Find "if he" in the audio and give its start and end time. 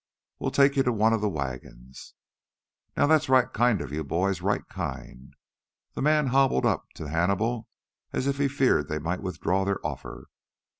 8.25-8.47